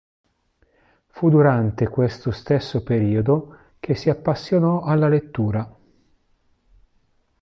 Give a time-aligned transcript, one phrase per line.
[1.09, 5.77] Fu durante questo stesso periodo che si appassionò alla lettura.